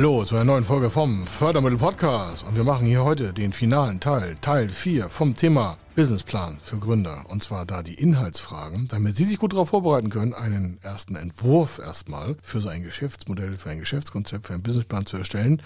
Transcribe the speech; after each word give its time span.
Hallo 0.00 0.24
zu 0.24 0.34
einer 0.34 0.46
neuen 0.46 0.64
Folge 0.64 0.88
vom 0.88 1.26
Fördermittel 1.26 1.76
Podcast 1.76 2.46
und 2.48 2.56
wir 2.56 2.64
machen 2.64 2.86
hier 2.86 3.04
heute 3.04 3.34
den 3.34 3.52
finalen 3.52 4.00
Teil, 4.00 4.34
Teil 4.40 4.70
4 4.70 5.10
vom 5.10 5.34
Thema 5.34 5.76
Businessplan 5.94 6.56
für 6.58 6.78
Gründer 6.78 7.26
und 7.28 7.44
zwar 7.44 7.66
da 7.66 7.82
die 7.82 7.96
Inhaltsfragen, 7.96 8.88
damit 8.88 9.16
Sie 9.16 9.24
sich 9.24 9.36
gut 9.36 9.52
darauf 9.52 9.68
vorbereiten 9.68 10.08
können, 10.08 10.32
einen 10.32 10.78
ersten 10.80 11.16
Entwurf 11.16 11.80
erstmal 11.80 12.38
für 12.40 12.62
so 12.62 12.70
ein 12.70 12.82
Geschäftsmodell, 12.82 13.58
für 13.58 13.68
ein 13.68 13.78
Geschäftskonzept, 13.78 14.46
für 14.46 14.54
einen 14.54 14.62
Businessplan 14.62 15.04
zu 15.04 15.18
erstellen 15.18 15.60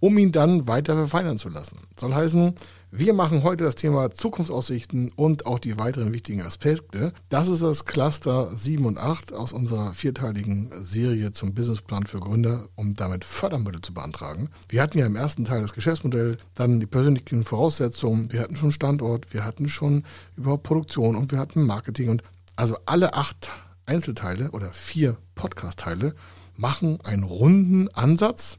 um 0.00 0.18
ihn 0.18 0.32
dann 0.32 0.66
weiter 0.66 0.94
verfeinern 0.94 1.38
zu 1.38 1.48
lassen. 1.48 1.78
Soll 1.98 2.14
heißen, 2.14 2.54
wir 2.98 3.12
machen 3.12 3.42
heute 3.42 3.64
das 3.64 3.74
Thema 3.74 4.10
Zukunftsaussichten 4.10 5.12
und 5.16 5.44
auch 5.44 5.58
die 5.58 5.78
weiteren 5.78 6.14
wichtigen 6.14 6.40
Aspekte. 6.40 7.12
Das 7.28 7.48
ist 7.48 7.62
das 7.62 7.84
Cluster 7.84 8.50
7 8.56 8.86
und 8.86 8.96
8 8.96 9.34
aus 9.34 9.52
unserer 9.52 9.92
vierteiligen 9.92 10.72
Serie 10.80 11.30
zum 11.30 11.52
Businessplan 11.52 12.06
für 12.06 12.20
Gründer, 12.20 12.70
um 12.74 12.94
damit 12.94 13.26
Fördermittel 13.26 13.82
zu 13.82 13.92
beantragen. 13.92 14.48
Wir 14.70 14.80
hatten 14.80 14.96
ja 14.96 15.04
im 15.04 15.14
ersten 15.14 15.44
Teil 15.44 15.60
das 15.60 15.74
Geschäftsmodell, 15.74 16.38
dann 16.54 16.80
die 16.80 16.86
persönlichen 16.86 17.44
Voraussetzungen, 17.44 18.32
wir 18.32 18.40
hatten 18.40 18.56
schon 18.56 18.72
Standort, 18.72 19.34
wir 19.34 19.44
hatten 19.44 19.68
schon 19.68 20.04
überhaupt 20.34 20.62
Produktion 20.62 21.16
und 21.16 21.32
wir 21.32 21.38
hatten 21.38 21.66
Marketing 21.66 22.08
und 22.08 22.22
also 22.56 22.78
alle 22.86 23.12
acht 23.12 23.50
Einzelteile 23.84 24.52
oder 24.52 24.72
vier 24.72 25.18
Podcast-Teile 25.34 26.14
machen 26.56 26.98
einen 27.02 27.24
runden 27.24 27.88
Ansatz 27.90 28.56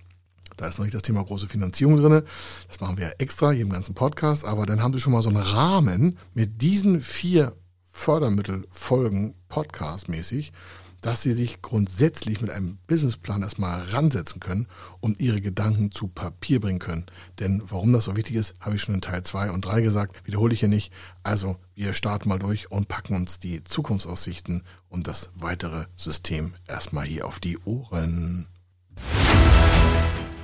da 0.57 0.67
ist 0.67 0.79
noch 0.79 0.85
nicht 0.85 0.95
das 0.95 1.03
Thema 1.03 1.23
große 1.23 1.47
Finanzierung 1.47 1.97
drin. 1.97 2.23
Das 2.67 2.79
machen 2.79 2.97
wir 2.97 3.13
extra 3.19 3.51
hier 3.51 3.61
im 3.61 3.69
ganzen 3.69 3.93
Podcast. 3.95 4.43
Aber 4.43 4.65
dann 4.65 4.81
haben 4.81 4.93
Sie 4.93 4.99
schon 4.99 5.13
mal 5.13 5.21
so 5.21 5.29
einen 5.29 5.37
Rahmen 5.37 6.17
mit 6.33 6.61
diesen 6.61 6.99
vier 6.99 7.55
Fördermittelfolgen 7.91 9.35
podcastmäßig, 9.49 10.53
dass 11.01 11.21
Sie 11.21 11.31
sich 11.31 11.61
grundsätzlich 11.61 12.41
mit 12.41 12.49
einem 12.49 12.79
Businessplan 12.87 13.43
erstmal 13.43 13.81
ransetzen 13.81 14.39
können 14.39 14.67
und 14.99 15.19
Ihre 15.19 15.41
Gedanken 15.41 15.91
zu 15.91 16.07
Papier 16.07 16.59
bringen 16.59 16.79
können. 16.79 17.05
Denn 17.39 17.61
warum 17.65 17.93
das 17.93 18.05
so 18.05 18.15
wichtig 18.15 18.35
ist, 18.35 18.55
habe 18.59 18.75
ich 18.75 18.81
schon 18.81 18.95
in 18.95 19.01
Teil 19.01 19.23
2 19.23 19.51
und 19.51 19.65
3 19.65 19.81
gesagt, 19.81 20.25
wiederhole 20.25 20.53
ich 20.53 20.59
hier 20.59 20.69
nicht. 20.69 20.91
Also 21.23 21.57
wir 21.75 21.93
starten 21.93 22.29
mal 22.29 22.39
durch 22.39 22.71
und 22.71 22.87
packen 22.87 23.15
uns 23.15 23.39
die 23.39 23.63
Zukunftsaussichten 23.63 24.63
und 24.89 25.07
das 25.07 25.29
weitere 25.35 25.85
System 25.95 26.55
erstmal 26.67 27.05
hier 27.05 27.27
auf 27.27 27.39
die 27.39 27.59
Ohren. 27.59 28.47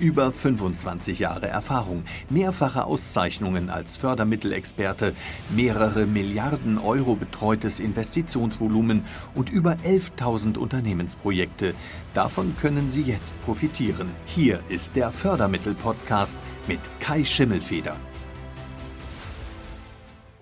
Über 0.00 0.30
25 0.30 1.18
Jahre 1.18 1.48
Erfahrung, 1.48 2.04
mehrfache 2.30 2.84
Auszeichnungen 2.84 3.68
als 3.68 3.96
Fördermittelexperte, 3.96 5.12
mehrere 5.50 6.06
Milliarden 6.06 6.78
Euro 6.78 7.16
betreutes 7.16 7.80
Investitionsvolumen 7.80 9.04
und 9.34 9.50
über 9.50 9.72
11.000 9.84 10.56
Unternehmensprojekte. 10.56 11.74
Davon 12.14 12.54
können 12.60 12.88
Sie 12.88 13.02
jetzt 13.02 13.34
profitieren. 13.44 14.10
Hier 14.26 14.60
ist 14.68 14.94
der 14.94 15.10
Fördermittel-Podcast 15.10 16.36
mit 16.68 16.80
Kai 17.00 17.24
Schimmelfeder. 17.24 17.96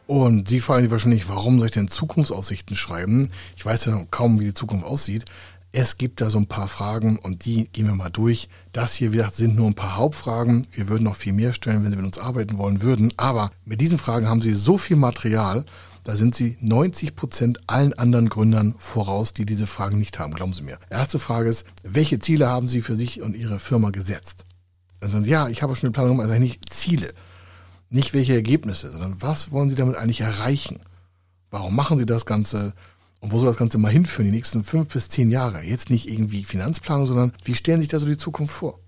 Und 0.07 0.49
Sie 0.49 0.61
fragen 0.61 0.83
sich 0.85 0.93
wahrscheinlich, 0.93 1.29
warum 1.29 1.59
soll 1.59 1.67
ich 1.67 1.73
denn 1.73 1.89
Zukunftsaussichten 1.89 2.77
schreiben? 2.77 3.31
Ich 3.57 3.67
weiß 3.67 3.87
ja 3.87 4.05
kaum, 4.11 4.39
wie 4.39 4.45
die 4.45 4.55
Zukunft 4.55 4.85
aussieht. 4.85 5.25
Es 5.73 5.99
gibt 5.99 6.21
da 6.21 6.31
so 6.31 6.39
ein 6.39 6.47
paar 6.47 6.69
Fragen 6.69 7.19
und 7.19 7.45
die 7.45 7.69
gehen 7.69 7.87
wir 7.87 7.95
mal 7.95 8.11
durch. 8.11 8.49
Das 8.73 8.95
hier 8.95 9.13
wie 9.13 9.19
gesagt, 9.19 9.35
sind 9.35 9.57
nur 9.57 9.67
ein 9.67 9.75
paar 9.75 9.97
Hauptfragen. 9.97 10.67
Wir 10.73 10.89
würden 10.89 11.05
noch 11.05 11.17
viel 11.17 11.33
mehr 11.33 11.53
stellen, 11.53 11.85
wenn 11.85 11.91
Sie 11.91 11.97
mit 11.97 12.07
uns 12.07 12.19
arbeiten 12.19 12.57
wollen 12.57 12.81
würden. 12.83 13.13
Aber 13.17 13.51
mit 13.65 13.81
diesen 13.81 13.99
Fragen 13.99 14.27
haben 14.27 14.41
Sie 14.41 14.55
so 14.55 14.79
viel 14.79 14.97
Material, 14.97 15.65
da 16.07 16.15
sind 16.15 16.37
Sie 16.37 16.57
90 16.61 17.17
Prozent 17.17 17.59
allen 17.67 17.93
anderen 17.95 18.29
Gründern 18.29 18.77
voraus, 18.79 19.33
die 19.33 19.45
diese 19.45 19.67
Fragen 19.67 19.99
nicht 19.99 20.21
haben. 20.21 20.35
Glauben 20.35 20.53
Sie 20.53 20.63
mir. 20.63 20.79
Erste 20.89 21.19
Frage 21.19 21.49
ist, 21.49 21.67
welche 21.83 22.21
Ziele 22.21 22.47
haben 22.47 22.69
Sie 22.69 22.81
für 22.81 22.95
sich 22.95 23.23
und 23.23 23.35
Ihre 23.35 23.59
Firma 23.59 23.91
gesetzt? 23.91 24.45
Dann 25.01 25.11
sagen 25.11 25.25
Sie, 25.25 25.31
ja, 25.31 25.49
ich 25.49 25.63
habe 25.63 25.75
schon 25.75 25.89
eine 25.89 25.93
Planung, 25.95 26.21
also 26.21 26.33
nicht 26.35 26.73
Ziele. 26.73 27.13
Nicht 27.91 28.15
welche 28.15 28.35
Ergebnisse, 28.35 28.93
sondern 28.93 29.21
was 29.21 29.51
wollen 29.51 29.69
Sie 29.69 29.75
damit 29.75 29.97
eigentlich 29.97 30.21
erreichen? 30.21 30.79
Warum 31.51 31.75
machen 31.75 31.99
Sie 31.99 32.07
das 32.07 32.25
Ganze? 32.25 32.75
Und 33.21 33.33
wo 33.33 33.39
soll 33.39 33.49
das 33.49 33.57
Ganze 33.57 33.79
mal 33.79 33.91
hinführen, 33.91 34.31
die 34.31 34.37
nächsten 34.37 34.63
fünf 34.63 34.89
bis 34.89 35.09
zehn 35.09 35.31
Jahre? 35.31 35.63
Jetzt 35.63 35.91
nicht 35.91 36.09
irgendwie 36.09 36.45
Finanzplanung, 36.45 37.07
sondern 37.07 37.33
wie 37.45 37.55
stellen 37.55 37.81
sich 37.81 37.89
da 37.89 37.99
so 37.99 38.07
die 38.07 38.19
Zukunft 38.19 38.55
vor? 38.55 38.81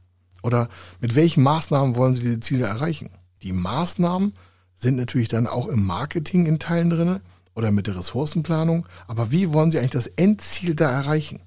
Oder 0.42 0.68
mit 1.00 1.14
welchen 1.14 1.42
Maßnahmen 1.42 1.96
wollen 1.96 2.14
Sie 2.14 2.20
diese 2.20 2.40
Ziele 2.40 2.66
erreichen? 2.66 3.10
Die 3.42 3.52
Maßnahmen 3.52 4.34
sind 4.76 4.96
natürlich 4.96 5.28
dann 5.28 5.46
auch 5.46 5.66
im 5.66 5.84
Marketing 5.84 6.46
in 6.46 6.58
Teilen 6.58 6.90
drin 6.90 7.20
oder 7.54 7.72
mit 7.72 7.86
der 7.86 7.96
Ressourcenplanung. 7.96 8.86
Aber 9.06 9.30
wie 9.30 9.52
wollen 9.52 9.70
Sie 9.70 9.78
eigentlich 9.78 9.90
das 9.90 10.06
Endziel 10.06 10.76
da 10.76 10.90
erreichen? 10.90 11.40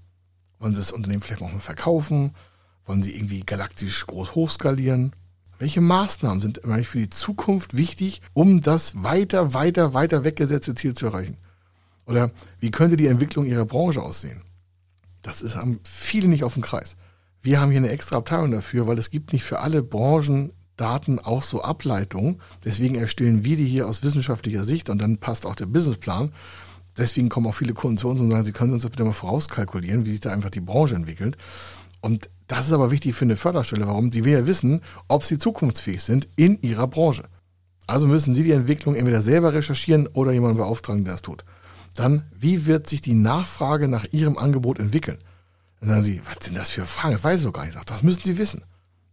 Wollen 0.60 0.74
Sie 0.74 0.82
das 0.82 0.92
Unternehmen 0.92 1.22
vielleicht 1.22 1.42
auch 1.42 1.52
mal 1.52 1.60
verkaufen? 1.60 2.34
Wollen 2.86 3.02
Sie 3.02 3.16
irgendwie 3.16 3.42
galaktisch 3.42 4.06
groß 4.08 4.36
hochskalieren? 4.36 5.16
Welche 5.58 5.82
Maßnahmen 5.82 6.42
sind 6.42 6.66
eigentlich 6.66 6.88
für 6.88 7.00
die 7.00 7.10
Zukunft 7.10 7.78
wichtig, 7.78 8.22
um 8.34 8.62
das 8.62 9.04
weiter, 9.04 9.54
weiter, 9.54 9.94
weiter 9.94 10.24
weggesetzte 10.24 10.76
Ziel 10.76 10.96
zu 10.96 11.06
erreichen? 11.06 11.38
Oder 12.06 12.32
wie 12.60 12.72
könnte 12.72 12.98
die 12.98 13.08
Entwicklung 13.08 13.46
ihrer 13.46 13.66
Branche 13.66 14.02
aussehen? 14.02 14.44
Das 15.22 15.42
ist, 15.42 15.56
haben 15.56 15.80
viele 15.84 16.28
nicht 16.28 16.44
auf 16.44 16.54
dem 16.54 16.64
Kreis. 16.64 16.98
Wir 17.42 17.60
haben 17.60 17.72
hier 17.72 17.80
eine 17.80 17.90
extra 17.90 18.18
Abteilung 18.18 18.52
dafür, 18.52 18.88
weil 18.88 18.98
es 18.98 19.10
gibt 19.10 19.34
nicht 19.34 19.44
für 19.44 19.60
alle 19.60 19.84
Branchen 19.84 20.52
Daten 20.78 21.20
auch 21.20 21.44
so 21.44 21.62
Ableitungen. 21.62 22.42
Deswegen 22.66 22.96
erstellen 22.96 23.46
wir 23.46 23.56
die 23.56 23.66
hier 23.66 23.88
aus 23.88 24.04
wissenschaftlicher 24.04 24.64
Sicht 24.64 24.90
und 24.90 25.00
dann 25.00 25.18
passt 25.18 25.46
auch 25.46 25.56
der 25.56 25.68
Businessplan. 25.68 26.32
Deswegen 26.98 27.30
kommen 27.30 27.48
auch 27.48 27.56
viele 27.56 27.74
Kunden 27.74 27.98
zu 27.98 28.10
uns 28.10 28.20
und 28.20 28.30
sagen, 28.30 28.44
sie 28.44 28.52
können 28.52 28.74
uns 28.74 28.82
das 28.82 28.92
bitte 28.92 29.04
mal 29.04 29.14
vorauskalkulieren, 29.14 30.06
wie 30.06 30.12
sich 30.12 30.22
da 30.22 30.32
einfach 30.32 30.50
die 30.50 30.60
Branche 30.60 30.96
entwickelt. 30.96 31.38
Und 32.02 32.30
das 32.48 32.68
ist 32.68 32.74
aber 32.74 32.92
wichtig 32.92 33.14
für 33.14 33.26
eine 33.26 33.38
Förderstelle. 33.38 33.88
Warum? 33.88 34.12
Die 34.12 34.26
will 34.26 34.34
ja 34.34 34.48
wissen, 34.48 34.82
ob 35.08 35.24
sie 35.24 35.38
zukunftsfähig 35.38 36.04
sind 36.04 36.28
in 36.36 36.60
ihrer 36.62 36.88
Branche. 36.88 37.24
Also 37.88 38.08
müssen 38.08 38.34
sie 38.34 38.44
die 38.44 38.52
Entwicklung 38.52 38.96
entweder 38.96 39.22
selber 39.22 39.54
recherchieren 39.54 40.08
oder 40.08 40.32
jemanden 40.32 40.58
beauftragen, 40.58 41.06
der 41.06 41.14
das 41.14 41.22
tut. 41.22 41.46
Dann, 41.96 42.24
wie 42.36 42.66
wird 42.66 42.88
sich 42.88 43.02
die 43.02 43.14
Nachfrage 43.14 43.88
nach 43.88 44.06
Ihrem 44.12 44.38
Angebot 44.38 44.80
entwickeln? 44.80 45.18
Dann 45.80 45.90
sagen 45.90 46.04
Sie, 46.04 46.22
was 46.26 46.46
sind 46.46 46.58
das 46.58 46.70
für 46.70 46.86
Fragen? 46.86 47.14
Das 47.14 47.24
weiß 47.24 47.40
ich 47.40 47.46
doch 47.46 47.54
gar 47.54 47.66
nicht. 47.66 47.78
Das 47.90 48.04
müssen 48.04 48.24
Sie 48.24 48.38
wissen. 48.38 48.64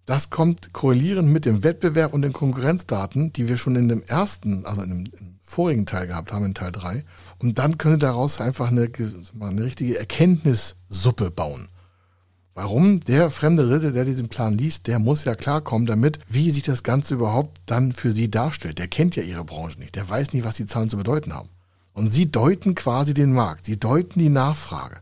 Das 0.08 0.30
kommt 0.30 0.72
korrelierend 0.72 1.30
mit 1.30 1.44
dem 1.44 1.64
Wettbewerb 1.64 2.14
und 2.14 2.22
den 2.22 2.32
Konkurrenzdaten, 2.32 3.30
die 3.34 3.48
wir 3.48 3.58
schon 3.58 3.76
in 3.76 3.88
dem 3.88 4.02
ersten, 4.02 4.64
also 4.64 4.80
in 4.80 4.88
dem, 4.88 5.12
im 5.18 5.38
vorigen 5.42 5.84
Teil 5.84 6.06
gehabt 6.06 6.32
haben, 6.32 6.46
in 6.46 6.54
Teil 6.54 6.72
3. 6.72 7.04
Und 7.38 7.58
dann 7.58 7.76
können 7.76 7.96
Sie 7.96 8.06
daraus 8.06 8.40
einfach 8.40 8.68
eine, 8.68 8.90
eine 9.38 9.62
richtige 9.62 9.98
Erkenntnissuppe 9.98 11.30
bauen. 11.30 11.68
Warum? 12.54 13.00
Der 13.00 13.30
fremde 13.30 13.70
Ritter, 13.70 13.92
der 13.92 14.04
diesen 14.04 14.28
Plan 14.28 14.56
liest, 14.56 14.86
der 14.86 14.98
muss 14.98 15.24
ja 15.24 15.34
klarkommen 15.34 15.86
damit, 15.86 16.18
wie 16.26 16.50
sich 16.50 16.62
das 16.62 16.82
Ganze 16.82 17.14
überhaupt 17.14 17.58
dann 17.66 17.92
für 17.92 18.10
Sie 18.10 18.30
darstellt. 18.30 18.78
Der 18.78 18.88
kennt 18.88 19.14
ja 19.14 19.22
Ihre 19.22 19.44
Branche 19.44 19.78
nicht. 19.78 19.94
Der 19.94 20.08
weiß 20.08 20.32
nicht, 20.32 20.44
was 20.44 20.56
die 20.56 20.66
Zahlen 20.66 20.88
zu 20.88 20.96
bedeuten 20.96 21.34
haben. 21.34 21.50
Und 21.98 22.12
sie 22.12 22.30
deuten 22.30 22.76
quasi 22.76 23.12
den 23.12 23.32
Markt, 23.32 23.64
sie 23.64 23.76
deuten 23.76 24.20
die 24.20 24.28
Nachfrage. 24.28 24.98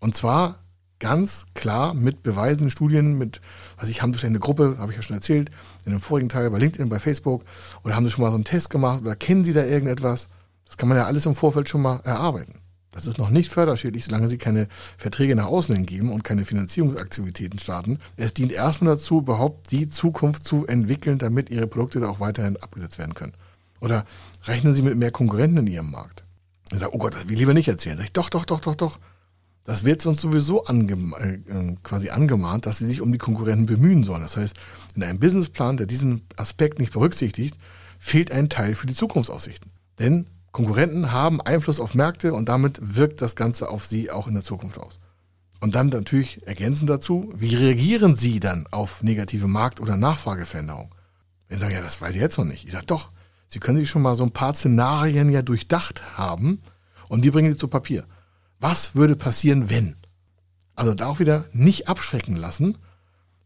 Und 0.00 0.16
zwar 0.16 0.58
ganz 0.98 1.46
klar 1.54 1.94
mit 1.94 2.24
Beweisen, 2.24 2.70
Studien, 2.70 3.16
mit, 3.16 3.40
was 3.76 3.88
ich, 3.88 4.02
haben 4.02 4.12
Sie 4.12 4.26
eine 4.26 4.40
Gruppe, 4.40 4.78
habe 4.80 4.90
ich 4.90 4.96
ja 4.96 5.02
schon 5.02 5.14
erzählt, 5.14 5.50
in 5.84 5.92
dem 5.92 6.00
vorigen 6.00 6.28
Teil 6.28 6.50
bei 6.50 6.58
LinkedIn, 6.58 6.88
bei 6.88 6.98
Facebook, 6.98 7.44
oder 7.84 7.94
haben 7.94 8.04
Sie 8.04 8.10
schon 8.10 8.24
mal 8.24 8.32
so 8.32 8.34
einen 8.34 8.42
Test 8.42 8.68
gemacht, 8.68 9.02
oder 9.02 9.14
kennen 9.14 9.44
Sie 9.44 9.52
da 9.52 9.64
irgendetwas? 9.64 10.28
Das 10.66 10.76
kann 10.76 10.88
man 10.88 10.98
ja 10.98 11.06
alles 11.06 11.24
im 11.24 11.36
Vorfeld 11.36 11.68
schon 11.68 11.82
mal 11.82 12.00
erarbeiten. 12.00 12.62
Das 12.90 13.06
ist 13.06 13.18
noch 13.18 13.30
nicht 13.30 13.52
förderschädlich, 13.52 14.04
solange 14.04 14.28
Sie 14.28 14.38
keine 14.38 14.66
Verträge 14.96 15.36
nach 15.36 15.46
außen 15.46 15.86
geben 15.86 16.10
und 16.10 16.24
keine 16.24 16.44
Finanzierungsaktivitäten 16.44 17.60
starten. 17.60 18.00
Es 18.16 18.34
dient 18.34 18.50
erstmal 18.50 18.94
dazu, 18.94 19.18
überhaupt 19.18 19.70
die 19.70 19.88
Zukunft 19.88 20.44
zu 20.44 20.66
entwickeln, 20.66 21.20
damit 21.20 21.48
Ihre 21.48 21.68
Produkte 21.68 22.00
da 22.00 22.08
auch 22.08 22.18
weiterhin 22.18 22.56
abgesetzt 22.56 22.98
werden 22.98 23.14
können. 23.14 23.34
Oder 23.80 24.04
rechnen 24.44 24.74
Sie 24.74 24.82
mit 24.82 24.96
mehr 24.96 25.10
Konkurrenten 25.10 25.58
in 25.58 25.66
Ihrem 25.66 25.90
Markt? 25.90 26.24
Ich 26.72 26.78
sage, 26.78 26.94
oh 26.94 26.98
Gott, 26.98 27.14
das 27.14 27.24
will 27.24 27.32
ich 27.32 27.38
lieber 27.40 27.54
nicht 27.54 27.68
erzählen. 27.68 27.96
Sag 27.96 28.06
ich, 28.06 28.12
doch, 28.12 28.30
doch, 28.30 28.44
doch, 28.44 28.60
doch, 28.60 28.74
doch. 28.74 28.98
Das 29.64 29.84
wird 29.84 30.04
uns 30.06 30.20
sowieso 30.20 30.64
ange 30.64 30.94
äh, 31.18 31.34
äh, 31.34 31.76
quasi 31.82 32.08
angemahnt, 32.08 32.64
dass 32.64 32.78
Sie 32.78 32.86
sich 32.86 33.02
um 33.02 33.12
die 33.12 33.18
Konkurrenten 33.18 33.66
bemühen 33.66 34.02
sollen. 34.02 34.22
Das 34.22 34.36
heißt, 34.36 34.54
in 34.94 35.02
einem 35.02 35.20
Businessplan, 35.20 35.76
der 35.76 35.86
diesen 35.86 36.22
Aspekt 36.36 36.78
nicht 36.78 36.92
berücksichtigt, 36.92 37.56
fehlt 37.98 38.32
ein 38.32 38.48
Teil 38.48 38.74
für 38.74 38.86
die 38.86 38.94
Zukunftsaussichten. 38.94 39.72
Denn 39.98 40.26
Konkurrenten 40.52 41.12
haben 41.12 41.40
Einfluss 41.42 41.80
auf 41.80 41.94
Märkte 41.94 42.32
und 42.32 42.48
damit 42.48 42.78
wirkt 42.80 43.20
das 43.20 43.36
Ganze 43.36 43.68
auf 43.68 43.84
Sie 43.84 44.10
auch 44.10 44.26
in 44.26 44.34
der 44.34 44.42
Zukunft 44.42 44.78
aus. 44.78 44.98
Und 45.60 45.74
dann 45.74 45.88
natürlich 45.88 46.46
ergänzend 46.46 46.88
dazu, 46.88 47.30
wie 47.36 47.54
reagieren 47.54 48.14
Sie 48.14 48.40
dann 48.40 48.66
auf 48.70 49.02
negative 49.02 49.48
Markt- 49.48 49.80
oder 49.80 49.96
Nachfrageveränderungen? 49.96 50.90
Wenn 51.48 51.58
Sie 51.58 51.60
sagen, 51.60 51.74
ja, 51.74 51.80
das 51.80 52.00
weiß 52.00 52.14
ich 52.14 52.20
jetzt 52.20 52.38
noch 52.38 52.44
nicht. 52.44 52.64
Ich 52.64 52.72
sage, 52.72 52.86
doch, 52.86 53.10
Sie 53.48 53.60
können 53.60 53.78
sich 53.78 53.88
schon 53.88 54.02
mal 54.02 54.14
so 54.14 54.24
ein 54.24 54.30
paar 54.30 54.52
Szenarien 54.52 55.30
ja 55.30 55.42
durchdacht 55.42 56.18
haben 56.18 56.60
und 57.08 57.24
die 57.24 57.30
bringen 57.30 57.50
Sie 57.50 57.56
zu 57.56 57.68
Papier. 57.68 58.04
Was 58.60 58.94
würde 58.94 59.16
passieren, 59.16 59.70
wenn? 59.70 59.96
Also 60.74 60.94
da 60.94 61.06
auch 61.06 61.18
wieder 61.18 61.46
nicht 61.52 61.88
abschrecken 61.88 62.36
lassen. 62.36 62.78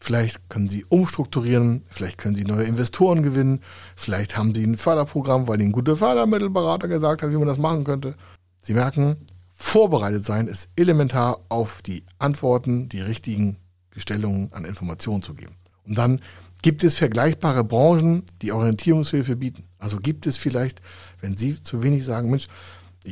Vielleicht 0.00 0.50
können 0.50 0.68
Sie 0.68 0.84
umstrukturieren, 0.84 1.82
vielleicht 1.88 2.18
können 2.18 2.34
Sie 2.34 2.44
neue 2.44 2.64
Investoren 2.64 3.22
gewinnen, 3.22 3.60
vielleicht 3.94 4.36
haben 4.36 4.52
Sie 4.52 4.64
ein 4.64 4.76
Förderprogramm, 4.76 5.46
weil 5.46 5.60
Ihnen 5.60 5.70
ein 5.70 5.72
guter 5.72 5.96
Fördermittelberater 5.96 6.88
gesagt 6.88 7.22
hat, 7.22 7.30
wie 7.30 7.36
man 7.36 7.46
das 7.46 7.58
machen 7.58 7.84
könnte. 7.84 8.16
Sie 8.60 8.74
merken, 8.74 9.16
vorbereitet 9.50 10.24
sein 10.24 10.48
ist 10.48 10.68
elementar 10.74 11.38
auf 11.48 11.82
die 11.82 12.04
Antworten, 12.18 12.88
die 12.88 13.00
richtigen 13.00 13.58
Gestellungen 13.90 14.52
an 14.52 14.64
Informationen 14.64 15.22
zu 15.22 15.34
geben. 15.34 15.54
Und 15.86 15.96
dann 15.96 16.20
gibt 16.62 16.82
es 16.82 16.96
vergleichbare 16.96 17.62
Branchen, 17.62 18.24
die 18.40 18.50
Orientierungshilfe 18.50 19.36
bieten. 19.36 19.68
Also 19.82 19.98
gibt 19.98 20.26
es 20.26 20.36
vielleicht, 20.36 20.80
wenn 21.20 21.36
Sie 21.36 21.60
zu 21.60 21.82
wenig 21.82 22.04
sagen, 22.04 22.30
Mensch, 22.30 22.46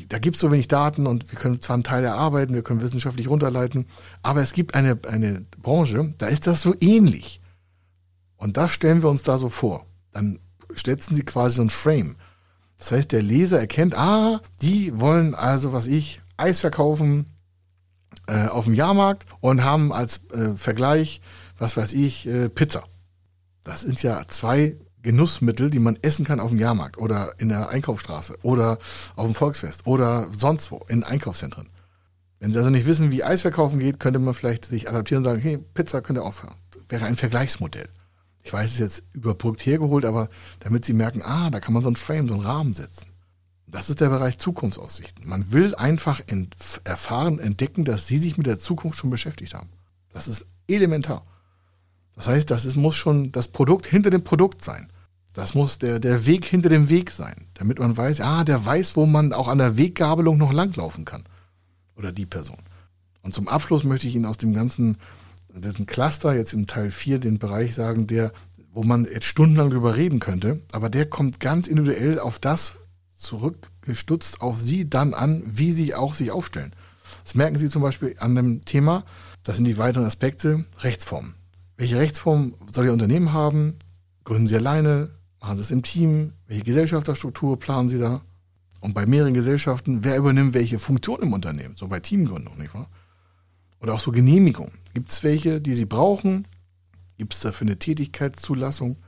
da 0.09 0.21
gibt 0.21 0.37
es 0.37 0.41
so 0.41 0.53
wenig 0.53 0.69
Daten 0.69 1.09
und 1.09 1.31
wir 1.33 1.39
können 1.39 1.61
zwar 1.61 1.75
einen 1.75 1.83
Teil 1.83 2.05
erarbeiten, 2.05 2.55
wir 2.55 2.63
können 2.63 2.81
wissenschaftlich 2.81 3.29
runterleiten, 3.29 3.87
aber 4.23 4.41
es 4.41 4.53
gibt 4.53 4.75
eine, 4.77 4.97
eine 5.09 5.45
Branche, 5.61 6.15
da 6.19 6.29
ist 6.29 6.47
das 6.47 6.63
so 6.63 6.75
ähnlich. 6.81 7.41
Und 8.37 8.57
das 8.57 8.71
stellen 8.71 9.03
wir 9.03 9.11
uns 9.11 9.25
da 9.25 9.37
so 9.37 9.49
vor. 9.49 9.85
Dann 10.13 10.39
setzen 10.75 11.17
Sie 11.17 11.25
quasi 11.25 11.57
so 11.57 11.63
ein 11.63 11.71
Frame. 11.71 12.17
Das 12.79 12.93
heißt, 12.93 13.11
der 13.11 13.23
Leser 13.23 13.59
erkennt, 13.59 13.99
ah, 13.99 14.41
die 14.63 14.99
wollen 14.99 15.35
also, 15.35 15.73
was 15.73 15.89
ich, 15.89 16.21
Eis 16.37 16.61
verkaufen 16.61 17.27
äh, 18.29 18.47
auf 18.47 18.67
dem 18.67 18.75
Jahrmarkt 18.75 19.27
und 19.41 19.65
haben 19.65 19.93
als 19.93 20.31
äh, 20.31 20.55
Vergleich, 20.55 21.21
was 21.59 21.77
weiß 21.77 21.95
ich, 21.95 22.27
äh, 22.27 22.49
Pizza. 22.49 22.85
Das 23.65 23.81
sind 23.83 24.03
ja 24.05 24.23
zwei 24.29 24.77
Genussmittel, 25.02 25.70
die 25.70 25.79
man 25.79 25.99
essen 26.02 26.25
kann 26.25 26.41
auf 26.41 26.50
dem 26.50 26.58
Jahrmarkt 26.58 26.99
oder 26.99 27.35
in 27.38 27.49
der 27.49 27.69
Einkaufsstraße 27.69 28.38
oder 28.43 28.79
auf 29.17 29.26
dem 29.26 29.35
Volksfest 29.35 29.87
oder 29.87 30.29
sonst 30.32 30.70
wo 30.70 30.81
in 30.88 31.05
Einkaufszentren. 31.05 31.69
Wenn 32.38 32.52
Sie 32.52 32.58
also 32.58 32.70
nicht 32.70 32.87
wissen, 32.87 33.12
wie 33.12 33.23
Eis 33.23 33.43
verkaufen 33.43 33.79
geht, 33.79 34.00
könnte 34.00 34.19
man 34.19 34.35
vielleicht 34.35 34.64
sich 34.64 34.88
adaptieren 34.88 35.23
und 35.23 35.25
sagen, 35.25 35.41
hey, 35.41 35.58
Pizza 35.58 36.00
könnte 36.00 36.23
aufhören. 36.23 36.56
Wäre 36.88 37.05
ein 37.05 37.17
Vergleichsmodell. 37.17 37.88
Ich 38.43 38.52
weiß, 38.52 38.67
es 38.67 38.73
ist 38.73 38.79
jetzt 38.81 39.05
überbrückt 39.12 39.64
hergeholt, 39.67 40.06
aber 40.06 40.31
damit 40.61 40.85
Sie 40.85 40.94
merken, 40.94 41.20
ah, 41.23 41.50
da 41.50 41.61
kann 41.61 41.75
man 41.75 41.82
so 41.82 41.91
ein 41.91 41.97
Frame, 41.97 42.29
so 42.29 42.35
einen 42.35 42.43
Rahmen 42.43 42.73
setzen. 42.73 43.06
Das 43.67 43.91
ist 43.91 44.00
der 44.00 44.08
Bereich 44.08 44.38
Zukunftsaussichten. 44.38 45.29
Man 45.29 45.52
will 45.52 45.75
einfach 45.75 46.20
erfahren, 46.85 47.38
entdecken, 47.38 47.85
dass 47.85 48.06
Sie 48.06 48.19
sich 48.19 48.37
mit 48.37 48.47
der 48.47 48.58
Zukunft 48.58 48.99
schon 48.99 49.11
beschäftigt 49.11 49.55
haben. 49.55 49.69
Das 50.12 50.26
ist 50.26 50.47
elementar. 50.67 51.25
Das 52.21 52.29
heißt, 52.29 52.51
das 52.51 52.67
ist, 52.67 52.77
muss 52.77 52.97
schon 52.97 53.33
das 53.33 53.49
Produkt 53.49 53.87
hinter 53.87 54.11
dem 54.11 54.23
Produkt 54.23 54.63
sein. 54.63 54.89
Das 55.33 55.55
muss 55.55 55.79
der, 55.79 56.01
der 56.01 56.27
Weg 56.27 56.45
hinter 56.45 56.69
dem 56.69 56.91
Weg 56.91 57.13
sein, 57.13 57.47
damit 57.55 57.79
man 57.79 57.97
weiß, 57.97 58.21
ah, 58.21 58.45
der 58.45 58.67
weiß, 58.67 58.95
wo 58.97 59.07
man 59.07 59.33
auch 59.33 59.49
an 59.49 59.57
der 59.57 59.79
Weggabelung 59.79 60.37
noch 60.37 60.53
langlaufen 60.53 61.07
kann. 61.07 61.25
Oder 61.97 62.13
die 62.13 62.27
Person. 62.27 62.59
Und 63.23 63.33
zum 63.33 63.49
Abschluss 63.49 63.85
möchte 63.85 64.07
ich 64.07 64.17
Ihnen 64.17 64.27
aus 64.27 64.37
dem 64.37 64.53
ganzen, 64.53 64.99
diesem 65.55 65.87
Cluster 65.87 66.35
jetzt 66.35 66.53
im 66.53 66.67
Teil 66.67 66.91
4 66.91 67.21
den 67.21 67.39
Bereich 67.39 67.75
sagen, 67.75 68.07
der, 68.07 68.33
wo 68.71 68.83
man 68.83 69.07
jetzt 69.07 69.25
stundenlang 69.25 69.71
drüber 69.71 69.97
reden 69.97 70.21
könnte, 70.21 70.61
aber 70.73 70.91
der 70.91 71.07
kommt 71.07 71.41
ganz 71.41 71.69
individuell 71.69 72.19
auf 72.19 72.39
das 72.39 72.75
zurückgestutzt 73.17 74.43
auf 74.43 74.61
Sie 74.61 74.91
dann 74.91 75.15
an, 75.15 75.43
wie 75.47 75.73
Sie 75.73 75.95
auch 75.95 76.13
sich 76.13 76.33
aufstellen. 76.33 76.75
Das 77.25 77.35
merken 77.35 77.59
Sie 77.59 77.71
zum 77.71 77.81
Beispiel 77.81 78.15
an 78.19 78.35
dem 78.35 78.63
Thema, 78.67 79.05
das 79.43 79.57
sind 79.57 79.65
die 79.65 79.79
weiteren 79.79 80.05
Aspekte, 80.05 80.67
Rechtsformen. 80.81 81.40
Welche 81.81 81.97
Rechtsform 81.97 82.56
soll 82.71 82.85
Ihr 82.85 82.93
Unternehmen 82.93 83.32
haben? 83.32 83.79
Gründen 84.25 84.47
Sie 84.47 84.56
alleine? 84.56 85.12
Machen 85.41 85.56
Sie 85.56 85.62
es 85.62 85.71
im 85.71 85.82
Team? 85.82 86.35
Welche 86.47 86.62
Gesellschafterstruktur 86.62 87.59
planen 87.59 87.88
Sie 87.88 87.97
da? 87.97 88.21
Und 88.81 88.93
bei 88.93 89.06
mehreren 89.06 89.32
Gesellschaften, 89.32 90.05
wer 90.05 90.19
übernimmt 90.19 90.53
welche 90.53 90.79
Funktion 90.79 91.23
im 91.23 91.32
Unternehmen? 91.32 91.77
So 91.79 91.88
bei 91.88 91.99
Teamgründung, 91.99 92.59
nicht 92.59 92.75
wahr? 92.75 92.91
Oder 93.81 93.94
auch 93.94 94.00
so 94.00 94.12
Genehmigung. 94.12 94.73
Gibt 94.93 95.11
es 95.11 95.25
welche, 95.25 95.62
die 95.62 95.73
Sie 95.73 95.87
brauchen? 95.87 96.47
Gibt 97.17 97.32
es 97.32 97.41
dafür 97.41 97.67
eine 97.67 97.79
Tätigkeitszulassung? 97.79 98.99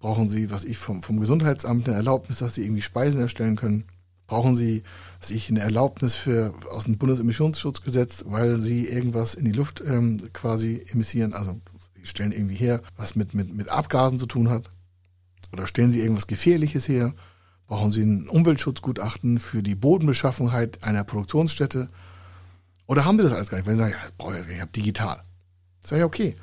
Brauchen 0.00 0.26
Sie, 0.26 0.50
was 0.50 0.64
ich 0.64 0.78
vom, 0.78 1.02
vom 1.02 1.20
Gesundheitsamt 1.20 1.86
eine 1.86 1.96
Erlaubnis, 1.96 2.38
dass 2.38 2.56
Sie 2.56 2.64
irgendwie 2.64 2.82
Speisen 2.82 3.20
erstellen 3.20 3.54
können? 3.54 3.84
Brauchen 4.26 4.56
Sie, 4.56 4.82
was 5.20 5.30
ich 5.30 5.50
eine 5.50 5.60
Erlaubnis 5.60 6.16
für 6.16 6.52
aus 6.68 6.84
dem 6.84 6.98
Bundesemissionsschutzgesetz, 6.98 8.24
weil 8.26 8.58
Sie 8.58 8.86
irgendwas 8.86 9.34
in 9.34 9.44
die 9.44 9.52
Luft 9.52 9.82
ähm, 9.86 10.18
quasi 10.32 10.84
emissieren? 10.90 11.32
Also 11.32 11.60
stellen 12.06 12.32
irgendwie 12.32 12.56
her, 12.56 12.80
was 12.96 13.16
mit, 13.16 13.34
mit, 13.34 13.54
mit 13.54 13.68
Abgasen 13.68 14.18
zu 14.18 14.26
tun 14.26 14.48
hat. 14.48 14.70
Oder 15.52 15.66
stellen 15.66 15.92
Sie 15.92 16.00
irgendwas 16.00 16.26
Gefährliches 16.26 16.88
her? 16.88 17.14
Brauchen 17.66 17.90
Sie 17.90 18.02
ein 18.02 18.28
Umweltschutzgutachten 18.28 19.38
für 19.38 19.62
die 19.62 19.74
Bodenbeschaffenheit 19.74 20.84
einer 20.84 21.04
Produktionsstätte? 21.04 21.88
Oder 22.86 23.04
haben 23.04 23.18
Sie 23.18 23.24
das 23.24 23.32
alles 23.32 23.50
gar 23.50 23.58
nicht? 23.58 23.66
Weil 23.66 23.74
Sie 23.74 23.80
sagen, 23.82 23.92
ja, 23.92 24.08
brauche 24.18 24.32
ich 24.32 24.38
jetzt 24.38 24.46
gar 24.46 24.52
nicht, 24.52 24.56
ich 24.56 24.62
habe 24.62 24.72
digital. 24.72 25.22
Sag 25.80 25.98
ich, 25.98 26.04
okay. 26.04 26.36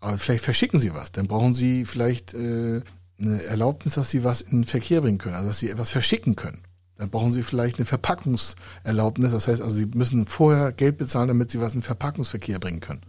Aber 0.00 0.18
vielleicht 0.18 0.44
verschicken 0.44 0.80
Sie 0.80 0.94
was. 0.94 1.12
Dann 1.12 1.28
brauchen 1.28 1.54
Sie 1.54 1.84
vielleicht 1.84 2.34
äh, 2.34 2.82
eine 3.18 3.42
Erlaubnis, 3.44 3.94
dass 3.94 4.10
Sie 4.10 4.24
was 4.24 4.40
in 4.40 4.62
den 4.62 4.64
Verkehr 4.64 5.00
bringen 5.00 5.18
können, 5.18 5.34
also 5.34 5.48
dass 5.48 5.58
Sie 5.58 5.70
etwas 5.70 5.90
verschicken 5.90 6.36
können. 6.36 6.62
Dann 6.96 7.10
brauchen 7.10 7.32
Sie 7.32 7.42
vielleicht 7.42 7.76
eine 7.76 7.84
Verpackungserlaubnis. 7.84 9.32
Das 9.32 9.48
heißt 9.48 9.60
also, 9.60 9.76
Sie 9.76 9.86
müssen 9.86 10.24
vorher 10.24 10.72
Geld 10.72 10.96
bezahlen, 10.96 11.28
damit 11.28 11.50
Sie 11.50 11.60
was 11.60 11.74
in 11.74 11.80
den 11.80 11.86
Verpackungsverkehr 11.86 12.58
bringen 12.58 12.80
können. 12.80 13.02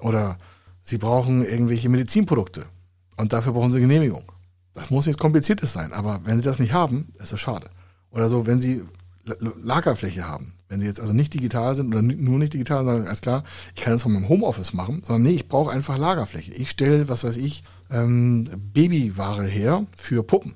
Oder 0.00 0.38
Sie 0.88 0.98
brauchen 0.98 1.44
irgendwelche 1.44 1.88
Medizinprodukte 1.88 2.66
und 3.16 3.32
dafür 3.32 3.52
brauchen 3.52 3.72
Sie 3.72 3.80
Genehmigung. 3.80 4.30
Das 4.72 4.88
muss 4.88 5.06
nichts 5.06 5.20
Kompliziertes 5.20 5.72
sein, 5.72 5.92
aber 5.92 6.20
wenn 6.22 6.38
Sie 6.38 6.44
das 6.44 6.60
nicht 6.60 6.72
haben, 6.72 7.12
ist 7.18 7.32
das 7.32 7.40
schade. 7.40 7.70
Oder 8.12 8.30
so, 8.30 8.46
wenn 8.46 8.60
Sie 8.60 8.84
Lagerfläche 9.24 10.28
haben, 10.28 10.54
wenn 10.68 10.78
Sie 10.78 10.86
jetzt 10.86 11.00
also 11.00 11.12
nicht 11.12 11.34
digital 11.34 11.74
sind 11.74 11.88
oder 11.88 12.02
nur 12.02 12.38
nicht 12.38 12.52
digital, 12.52 12.84
sondern 12.84 13.08
alles 13.08 13.20
klar, 13.20 13.42
ich 13.74 13.82
kann 13.82 13.94
das 13.94 14.04
von 14.04 14.12
meinem 14.12 14.28
Homeoffice 14.28 14.74
machen, 14.74 15.02
sondern 15.04 15.24
nee, 15.24 15.34
ich 15.34 15.48
brauche 15.48 15.72
einfach 15.72 15.98
Lagerfläche. 15.98 16.54
Ich 16.54 16.70
stelle, 16.70 17.08
was 17.08 17.24
weiß 17.24 17.36
ich, 17.36 17.64
ähm, 17.90 18.48
Babyware 18.72 19.44
her 19.44 19.86
für 19.96 20.22
Puppen. 20.22 20.54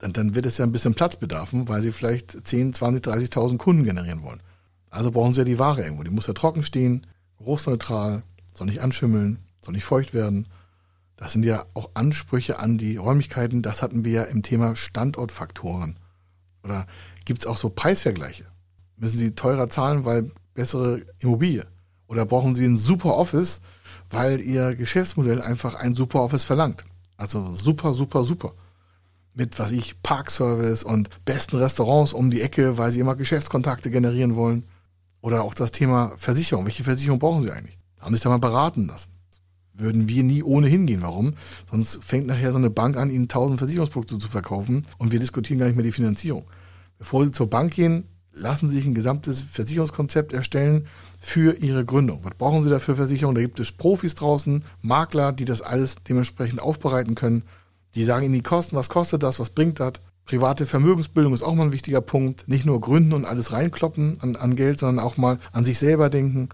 Dann, 0.00 0.12
dann 0.12 0.34
wird 0.34 0.46
es 0.46 0.58
ja 0.58 0.64
ein 0.64 0.72
bisschen 0.72 0.94
Platz 0.94 1.14
bedarfen, 1.14 1.68
weil 1.68 1.82
Sie 1.82 1.92
vielleicht 1.92 2.48
10, 2.48 2.72
20, 2.72 3.04
30.000 3.04 3.58
Kunden 3.58 3.84
generieren 3.84 4.24
wollen. 4.24 4.42
Also 4.90 5.12
brauchen 5.12 5.34
Sie 5.34 5.40
ja 5.42 5.44
die 5.44 5.60
Ware 5.60 5.84
irgendwo. 5.84 6.02
Die 6.02 6.10
muss 6.10 6.26
ja 6.26 6.32
trocken 6.32 6.64
stehen, 6.64 7.06
geruchsneutral, 7.38 8.24
soll 8.54 8.66
nicht 8.66 8.80
anschimmeln, 8.80 9.38
soll 9.60 9.74
nicht 9.74 9.84
feucht 9.84 10.14
werden. 10.14 10.48
Das 11.16 11.32
sind 11.32 11.44
ja 11.44 11.66
auch 11.74 11.90
Ansprüche 11.94 12.58
an 12.58 12.78
die 12.78 12.96
Räumlichkeiten. 12.96 13.60
Das 13.60 13.82
hatten 13.82 14.04
wir 14.04 14.12
ja 14.12 14.22
im 14.24 14.42
Thema 14.42 14.76
Standortfaktoren. 14.76 15.98
Oder 16.62 16.86
gibt 17.24 17.40
es 17.40 17.46
auch 17.46 17.56
so 17.56 17.70
Preisvergleiche? 17.70 18.46
Müssen 18.96 19.18
Sie 19.18 19.34
teurer 19.34 19.68
zahlen, 19.68 20.04
weil 20.04 20.30
bessere 20.54 21.02
Immobilie? 21.18 21.66
Oder 22.06 22.24
brauchen 22.24 22.54
Sie 22.54 22.64
ein 22.64 22.76
super 22.76 23.16
Office, 23.16 23.60
weil 24.10 24.40
Ihr 24.40 24.76
Geschäftsmodell 24.76 25.42
einfach 25.42 25.74
ein 25.74 25.94
super 25.94 26.22
Office 26.22 26.44
verlangt? 26.44 26.84
Also 27.16 27.52
super, 27.52 27.94
super, 27.94 28.24
super. 28.24 28.54
Mit, 29.34 29.58
was 29.58 29.72
ich, 29.72 30.02
Parkservice 30.02 30.84
und 30.84 31.24
besten 31.24 31.56
Restaurants 31.56 32.12
um 32.12 32.30
die 32.30 32.42
Ecke, 32.42 32.78
weil 32.78 32.92
Sie 32.92 33.00
immer 33.00 33.16
Geschäftskontakte 33.16 33.90
generieren 33.90 34.36
wollen. 34.36 34.66
Oder 35.20 35.42
auch 35.42 35.54
das 35.54 35.72
Thema 35.72 36.12
Versicherung. 36.16 36.64
Welche 36.64 36.84
Versicherung 36.84 37.18
brauchen 37.18 37.42
Sie 37.42 37.50
eigentlich? 37.50 37.76
Haben 38.00 38.14
Sie 38.14 38.18
sich 38.18 38.22
da 38.22 38.28
mal 38.30 38.38
beraten 38.38 38.86
lassen? 38.86 39.10
Würden 39.78 40.08
wir 40.08 40.22
nie 40.24 40.42
ohne 40.42 40.66
hingehen. 40.66 41.02
Warum? 41.02 41.34
Sonst 41.70 42.04
fängt 42.04 42.26
nachher 42.26 42.52
so 42.52 42.58
eine 42.58 42.70
Bank 42.70 42.96
an, 42.96 43.10
ihnen 43.10 43.28
tausend 43.28 43.58
Versicherungsprodukte 43.58 44.18
zu 44.18 44.28
verkaufen 44.28 44.82
und 44.98 45.12
wir 45.12 45.20
diskutieren 45.20 45.58
gar 45.58 45.66
nicht 45.66 45.76
mehr 45.76 45.84
die 45.84 45.92
Finanzierung. 45.92 46.44
Bevor 46.98 47.24
sie 47.24 47.30
zur 47.30 47.48
Bank 47.48 47.74
gehen, 47.74 48.04
lassen 48.32 48.68
sie 48.68 48.76
sich 48.76 48.86
ein 48.86 48.94
gesamtes 48.94 49.42
Versicherungskonzept 49.42 50.32
erstellen 50.32 50.86
für 51.20 51.56
ihre 51.56 51.84
Gründung. 51.84 52.20
Was 52.22 52.34
brauchen 52.36 52.62
sie 52.62 52.70
da 52.70 52.78
für 52.78 52.96
Versicherung? 52.96 53.34
Da 53.34 53.40
gibt 53.40 53.60
es 53.60 53.72
Profis 53.72 54.14
draußen, 54.14 54.64
Makler, 54.80 55.32
die 55.32 55.44
das 55.44 55.62
alles 55.62 55.96
dementsprechend 56.08 56.60
aufbereiten 56.60 57.14
können. 57.14 57.44
Die 57.94 58.04
sagen 58.04 58.24
ihnen 58.24 58.34
die 58.34 58.42
Kosten, 58.42 58.76
was 58.76 58.88
kostet 58.88 59.22
das, 59.22 59.40
was 59.40 59.50
bringt 59.50 59.80
das. 59.80 59.94
Private 60.24 60.66
Vermögensbildung 60.66 61.32
ist 61.32 61.42
auch 61.42 61.54
mal 61.54 61.64
ein 61.64 61.72
wichtiger 61.72 62.02
Punkt. 62.02 62.46
Nicht 62.48 62.66
nur 62.66 62.80
gründen 62.80 63.14
und 63.14 63.24
alles 63.24 63.52
reinkloppen 63.52 64.18
an, 64.20 64.36
an 64.36 64.56
Geld, 64.56 64.78
sondern 64.78 65.04
auch 65.04 65.16
mal 65.16 65.38
an 65.52 65.64
sich 65.64 65.78
selber 65.78 66.10
denken. 66.10 66.50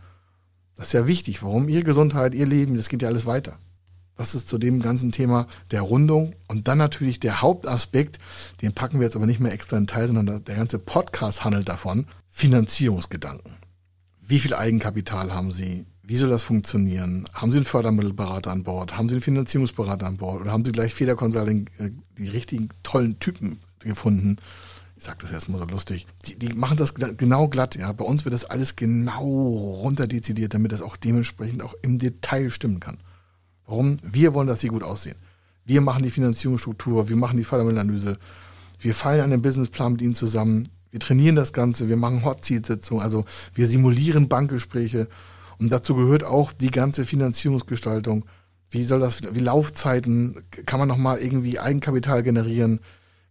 Das 0.77 0.89
ist 0.89 0.93
ja 0.93 1.07
wichtig. 1.07 1.43
Warum? 1.43 1.69
Ihre 1.69 1.85
Gesundheit, 1.85 2.35
Ihr 2.35 2.47
Leben, 2.47 2.77
das 2.77 2.89
geht 2.89 3.03
ja 3.03 3.09
alles 3.09 3.27
weiter. 3.27 3.59
Das 4.17 4.35
ist 4.35 4.49
zu 4.49 4.59
dem 4.59 4.81
ganzen 4.81 5.11
Thema 5.13 5.47
der 5.71 5.83
Rundung. 5.83 6.35
Und 6.47 6.69
dann 6.69 6.79
natürlich 6.79 7.21
der 7.21 7.43
Hauptaspekt, 7.43 8.19
den 8.63 8.73
packen 8.73 9.01
wir 9.01 9.07
jetzt 9.07 9.17
aber 9.17 9.27
nicht 9.27 9.41
mehr 9.41 9.53
extra 9.53 9.77
in 9.77 9.87
Teil, 9.87 10.07
sondern 10.07 10.45
der 10.45 10.57
ganze 10.57 10.79
Podcast 10.79 11.45
handelt 11.45 11.69
davon. 11.69 12.07
Finanzierungsgedanken. 12.31 13.57
Wie 14.21 14.39
viel 14.39 14.55
Eigenkapital 14.55 15.35
haben 15.35 15.53
Sie? 15.53 15.87
Wie 16.03 16.17
soll 16.17 16.31
das 16.31 16.43
funktionieren? 16.43 17.27
Haben 17.33 17.51
Sie 17.51 17.59
einen 17.59 17.65
Fördermittelberater 17.65 18.51
an 18.51 18.63
Bord? 18.63 18.97
Haben 18.97 19.09
Sie 19.09 19.15
einen 19.15 19.23
Finanzierungsberater 19.23 20.07
an 20.07 20.17
Bord? 20.17 20.41
Oder 20.41 20.53
haben 20.53 20.65
Sie 20.65 20.73
gleich 20.73 20.95
Feder 20.95 21.17
Consulting 21.17 21.69
äh, 21.79 21.91
die 22.19 22.29
richtigen 22.29 22.69
tollen 22.83 23.19
Typen 23.19 23.61
gefunden? 23.81 24.37
Ich 24.97 25.05
sage 25.05 25.19
das 25.23 25.33
erstmal 25.33 25.59
so 25.59 25.67
lustig, 25.67 26.07
die, 26.27 26.39
die 26.39 26.55
machen 26.55 26.77
das 26.77 26.95
genau 26.95 27.49
glatt, 27.49 27.75
ja. 27.77 27.93
Bei 27.93 28.05
uns 28.05 28.25
wird 28.25 28.33
das 28.33 28.45
alles 28.45 28.77
genau 28.77 29.25
runterdezidiert, 29.25 30.55
damit 30.55 30.73
das 30.73 30.83
auch 30.83 30.97
dementsprechend 30.97 31.63
auch 31.63 31.75
im 31.83 31.99
Detail 31.99 32.51
stimmen 32.51 32.81
kann. 32.81 32.99
Warum? 33.67 33.97
Wir 34.03 34.35
wollen, 34.35 34.47
dass 34.47 34.61
sie 34.61 34.69
gut 34.69 34.83
aussehen. 34.83 35.17
Wir 35.65 35.81
machen 35.81 36.03
die 36.03 36.11
Finanzierungsstruktur, 36.11 37.09
wir 37.09 37.17
machen 37.17 37.39
die 37.39 37.45
Fördermittelanalyse, 37.45 38.19
wir 38.79 38.95
fallen 38.95 39.23
an 39.23 39.31
den 39.31 39.43
Businessplan 39.43 39.93
mit 39.93 40.03
ihnen 40.03 40.15
zusammen, 40.15 40.69
wir 40.91 41.01
trainieren 41.01 41.37
das 41.37 41.53
Ganze, 41.53 41.89
wir 41.89 41.97
machen 41.97 42.25
Hot-Seat-Sitzungen, 42.25 43.03
also 43.03 43.25
wir 43.55 43.67
simulieren 43.67 44.29
Bankgespräche 44.29 45.09
und 45.59 45.73
dazu 45.73 45.95
gehört 45.95 46.23
auch 46.23 46.53
die 46.53 46.71
ganze 46.71 47.05
Finanzierungsgestaltung. 47.05 48.27
Wie 48.71 48.83
soll 48.83 49.01
das, 49.01 49.21
wie 49.33 49.41
Laufzeiten, 49.41 50.43
kann 50.67 50.79
man 50.79 50.89
nochmal 50.89 51.19
irgendwie 51.19 51.59
Eigenkapital 51.59 52.23
generieren? 52.23 52.81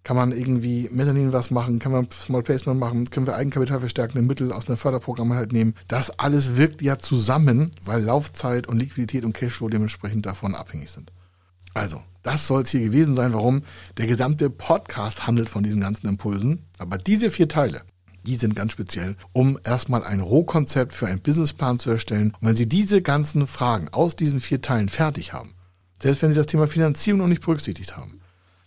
Kann 0.04 0.18
man 0.18 0.34
irgendwie 0.34 0.90
Mezzanin 0.92 1.32
was 1.32 1.50
machen? 1.50 1.80
Kann 1.80 1.94
man 1.94 2.12
Small 2.12 2.44
Placement 2.44 2.78
machen? 2.78 3.10
Können 3.10 3.26
wir 3.26 3.36
Eigenkapital 3.36 3.80
verstärkende 3.80 4.22
Mittel 4.22 4.52
aus 4.52 4.68
einem 4.68 4.76
Förderprogramm 4.76 5.34
halt 5.34 5.54
nehmen? 5.54 5.76
Das 5.88 6.20
alles 6.20 6.58
wirkt 6.58 6.82
ja 6.82 7.00
zusammen, 7.00 7.72
weil 7.86 8.04
Laufzeit 8.04 8.68
und 8.68 8.80
Liquidität 8.80 9.24
und 9.24 9.34
Cashflow 9.34 9.70
dementsprechend 9.70 10.26
davon 10.26 10.56
abhängig 10.56 10.92
sind. 10.92 11.14
Also, 11.74 12.02
das 12.22 12.48
soll 12.48 12.64
es 12.64 12.70
hier 12.70 12.82
gewesen 12.82 13.16
sein, 13.16 13.34
warum 13.34 13.64
der 13.98 14.08
gesamte 14.08 14.50
Podcast 14.50 15.26
handelt 15.26 15.50
von 15.50 15.64
diesen 15.64 15.80
ganzen 15.80 16.08
Impulsen. 16.08 16.66
Aber 16.80 16.98
diese 16.98 17.32
vier 17.32 17.48
Teile, 17.48 17.84
die 18.26 18.36
sind 18.36 18.56
ganz 18.56 18.74
speziell, 18.74 19.16
um 19.32 19.58
erstmal 19.64 20.04
ein 20.04 20.20
Rohkonzept 20.20 20.92
für 20.92 21.08
einen 21.08 21.22
Businessplan 21.22 21.80
zu 21.80 21.92
erstellen. 21.92 22.34
Und 22.42 22.50
wenn 22.50 22.56
Sie 22.56 22.68
diese 22.68 23.02
ganzen 23.02 23.48
Fragen 23.48 23.88
aus 23.90 24.18
diesen 24.18 24.42
vier 24.42 24.62
Teilen 24.62 24.90
fertig 24.90 25.32
haben, 25.32 25.54
selbst 26.02 26.22
wenn 26.22 26.32
Sie 26.32 26.38
das 26.38 26.48
Thema 26.48 26.68
Finanzierung 26.68 27.22
noch 27.22 27.28
nicht 27.28 27.44
berücksichtigt 27.44 27.96
haben, 27.96 28.20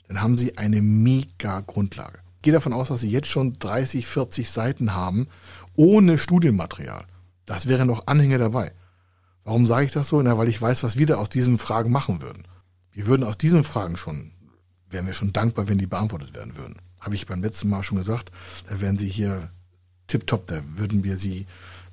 dann 0.09 0.23
haben 0.23 0.39
Sie 0.39 0.57
eine 0.57 0.83
mega 0.83 1.61
Grundlage. 1.61 2.21
Ich 2.37 2.43
gehe 2.43 2.53
davon 2.53 2.73
aus, 2.73 2.89
dass 2.89 3.01
Sie 3.01 3.11
jetzt 3.11 3.29
schon 3.29 3.55
30, 3.55 4.07
40 4.07 4.51
Seiten 4.51 4.95
haben, 4.95 5.27
ohne 5.75 6.19
Studienmaterial. 6.19 7.07
Das 7.45 7.69
wäre 7.69 7.87
noch 7.87 8.07
Anhänge 8.07 8.39
dabei. 8.39 8.73
Warum 9.45 9.67
sage 9.67 9.87
ich 9.87 9.93
das 9.93 10.09
so? 10.09 10.21
Na, 10.21 10.37
weil 10.39 10.49
ich 10.49 10.61
weiß, 10.61 10.83
was 10.83 10.97
wir 10.97 11.07
da 11.07 11.17
aus 11.17 11.29
diesen 11.29 11.59
Fragen 11.59 11.93
machen 11.93 12.21
würden. 12.21 12.47
Wir 12.93 13.07
würden 13.07 13.25
aus 13.25 13.39
diesen 13.39 13.63
Fragen 13.63 13.97
schon, 13.97 14.33
wären 14.91 15.07
wir 15.07 15.15
schon 15.15 15.33
dankbar, 15.33 15.69
wenn 15.69 15.79
die 15.79 15.87
beantwortet 15.87 16.35
werden 16.35 16.57
würden. 16.57 16.77
Habe 17.01 17.15
ich 17.15 17.27
beim 17.27 17.43
letzten 17.43 17.69
Mal 17.69 17.83
schon 17.83 17.99
gesagt, 17.99 18.33
da 18.69 18.81
wären 18.81 18.99
Sie 18.99 19.09
hier 19.09 19.51
tipptopp, 20.09 20.49
da 20.49 20.63
würden 20.77 21.05
wir 21.05 21.17
Sie, 21.17 21.47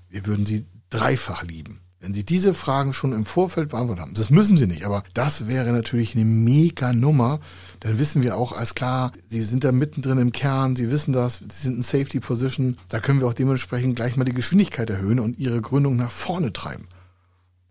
wir 0.10 0.26
würden 0.26 0.46
Sie 0.46 0.66
dreifach 0.90 1.44
lieben. 1.44 1.82
Wenn 2.04 2.14
Sie 2.14 2.26
diese 2.26 2.54
Fragen 2.54 2.92
schon 2.92 3.14
im 3.14 3.24
Vorfeld 3.24 3.70
beantwortet 3.70 4.04
haben, 4.04 4.14
das 4.14 4.30
müssen 4.30 4.58
Sie 4.58 4.68
nicht, 4.68 4.86
aber 4.86 5.06
das 5.14 5.48
wäre 5.48 5.72
natürlich 5.72 6.16
eine 6.16 6.26
mega 6.26 6.92
Nummer. 6.92 7.40
Dann 7.80 7.98
wissen 7.98 8.24
wir 8.24 8.36
auch 8.36 8.52
als 8.52 8.76
klar, 8.76 9.14
Sie 9.26 9.42
sind 9.42 9.64
da 9.64 9.72
mittendrin 9.72 10.18
im 10.18 10.34
Kern, 10.34 10.76
Sie 10.76 10.92
wissen 10.92 11.14
das, 11.14 11.40
Sie 11.40 11.48
sind 11.50 11.78
in 11.78 11.82
Safety 11.82 12.20
Position. 12.20 12.76
Da 12.90 13.00
können 13.00 13.22
wir 13.22 13.28
auch 13.30 13.34
dementsprechend 13.34 13.96
gleich 13.96 14.18
mal 14.18 14.26
die 14.26 14.34
Geschwindigkeit 14.34 14.90
erhöhen 14.90 15.22
und 15.22 15.40
Ihre 15.40 15.62
Gründung 15.62 15.96
nach 15.96 16.12
vorne 16.12 16.52
treiben. 16.52 16.90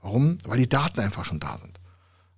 Warum? 0.01 0.39
Weil 0.47 0.57
die 0.57 0.69
Daten 0.69 1.01
einfach 1.01 1.27
schon 1.27 1.39
da 1.39 1.59
sind. 1.59 1.79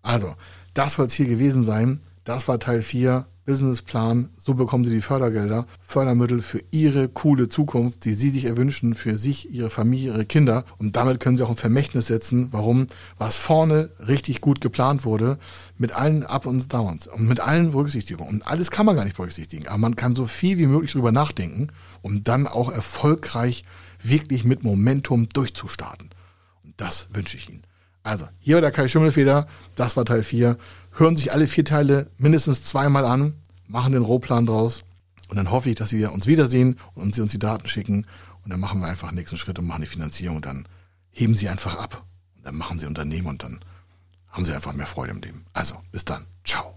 Also, 0.03 0.35
das 0.75 0.95
soll 0.95 1.07
es 1.07 1.13
hier 1.13 1.27
gewesen 1.27 1.63
sein. 1.63 2.01
Das 2.25 2.49
war 2.49 2.59
Teil 2.59 2.81
4 2.81 3.27
Businessplan, 3.45 4.31
so 4.39 4.55
bekommen 4.55 4.87
Sie 4.87 4.95
die 4.95 5.03
Fördergelder, 5.03 5.67
Fördermittel 5.81 6.41
für 6.41 6.63
Ihre 6.71 7.11
coole 7.11 7.51
Zukunft, 7.51 8.07
die 8.07 8.15
Sie 8.15 8.31
sich 8.31 8.47
erwünschen, 8.47 8.95
für 8.95 9.19
sich, 9.19 9.51
Ihre 9.51 9.69
Familie, 9.69 10.13
Ihre 10.15 10.25
Kinder. 10.25 10.65
Und 10.79 10.97
damit 10.97 11.21
können 11.21 11.37
Sie 11.37 11.45
auch 11.45 11.51
ein 11.51 11.57
Vermächtnis 11.57 12.07
setzen, 12.07 12.49
warum, 12.53 12.87
was 13.19 13.37
vorne 13.37 13.91
richtig 13.99 14.41
gut 14.41 14.63
geplant 14.63 15.05
wurde, 15.05 15.39
mit 15.77 15.93
allen 15.93 16.23
Up 16.23 16.47
und 16.47 16.73
Downs 16.73 17.07
und 17.07 17.29
mit 17.29 17.41
allen 17.41 17.73
Berücksichtigungen. 17.73 18.33
Und 18.33 18.47
alles 18.47 18.71
kann 18.71 18.87
man 18.87 18.97
gar 18.97 19.05
nicht 19.05 19.17
berücksichtigen, 19.17 19.69
aber 19.69 19.79
man 19.79 19.97
kann 19.97 20.15
so 20.15 20.27
viel 20.27 20.57
wie 20.57 20.67
möglich 20.67 20.93
drüber 20.93 21.13
nachdenken, 21.13 21.69
um 22.01 22.25
dann 22.25 22.47
auch 22.47 22.73
erfolgreich 22.73 23.65
wirklich 24.03 24.45
mit 24.45 24.65
Momentum 24.65 25.29
durchzustarten. 25.29 26.09
Und 26.65 26.73
das 26.79 27.09
wünsche 27.13 27.37
ich 27.37 27.51
Ihnen. 27.51 27.67
Also, 28.05 28.29
hier 28.39 28.55
war 28.55 28.61
der 28.61 28.71
Kai 28.71 28.87
Schimmelfeder, 28.87 29.49
das 29.75 29.97
war 29.97 30.05
Teil 30.05 30.23
4 30.23 30.57
hören 30.95 31.17
sich 31.17 31.33
alle 31.33 31.47
vier 31.47 31.65
Teile 31.65 32.11
mindestens 32.19 32.63
zweimal 32.63 33.05
an, 33.05 33.35
machen 33.67 33.93
den 33.93 34.03
Rohplan 34.03 34.47
draus 34.47 34.83
und 35.29 35.37
dann 35.37 35.51
hoffe 35.51 35.71
ich, 35.71 35.77
dass 35.77 35.91
Sie 35.91 36.05
uns 36.05 36.27
wiedersehen 36.27 36.77
und 36.95 37.15
Sie 37.15 37.21
uns 37.21 37.33
die 37.33 37.39
Daten 37.39 37.67
schicken 37.67 38.07
und 38.45 38.53
dann 38.53 38.61
machen 38.61 38.81
wir 38.81 38.89
einfach 38.89 39.09
den 39.09 39.17
nächsten 39.17 39.37
Schritt 39.37 39.59
und 39.59 39.67
machen 39.67 39.83
die 39.83 39.89
Finanzierung 39.89 40.37
und 40.37 40.47
dann 40.47 40.67
heben 41.11 41.37
Sie 41.37 41.49
einfach 41.49 41.77
ab 41.77 42.05
und 42.37 42.47
dann 42.47 42.57
machen 42.57 42.79
Sie 42.79 42.87
Unternehmen 42.87 43.27
und 43.27 43.43
dann 43.43 43.61
haben 44.29 44.45
Sie 44.45 44.53
einfach 44.53 44.73
mehr 44.73 44.87
Freude 44.87 45.13
im 45.13 45.21
Leben. 45.21 45.45
Also, 45.53 45.77
bis 45.93 46.05
dann. 46.05 46.27
Ciao. 46.45 46.77